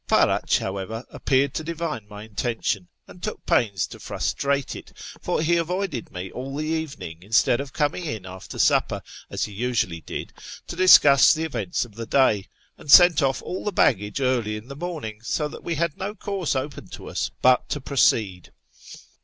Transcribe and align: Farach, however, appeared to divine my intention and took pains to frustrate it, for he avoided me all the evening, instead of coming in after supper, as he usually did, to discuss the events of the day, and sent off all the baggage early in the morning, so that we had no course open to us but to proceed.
Farach, 0.09 0.57
however, 0.57 1.05
appeared 1.11 1.53
to 1.53 1.63
divine 1.63 2.07
my 2.09 2.23
intention 2.23 2.87
and 3.05 3.21
took 3.21 3.45
pains 3.45 3.85
to 3.85 3.99
frustrate 3.99 4.75
it, 4.75 4.91
for 5.21 5.43
he 5.43 5.57
avoided 5.57 6.11
me 6.11 6.31
all 6.31 6.55
the 6.55 6.65
evening, 6.65 7.19
instead 7.21 7.61
of 7.61 7.71
coming 7.71 8.03
in 8.05 8.25
after 8.25 8.57
supper, 8.57 9.03
as 9.29 9.43
he 9.45 9.53
usually 9.53 10.01
did, 10.01 10.33
to 10.65 10.75
discuss 10.75 11.35
the 11.35 11.43
events 11.43 11.85
of 11.85 11.93
the 11.93 12.07
day, 12.07 12.47
and 12.79 12.89
sent 12.89 13.21
off 13.21 13.43
all 13.43 13.63
the 13.63 13.71
baggage 13.71 14.19
early 14.19 14.57
in 14.57 14.69
the 14.69 14.75
morning, 14.75 15.21
so 15.21 15.47
that 15.47 15.63
we 15.63 15.75
had 15.75 15.95
no 15.95 16.15
course 16.15 16.55
open 16.55 16.87
to 16.87 17.07
us 17.07 17.29
but 17.43 17.69
to 17.69 17.79
proceed. 17.79 18.51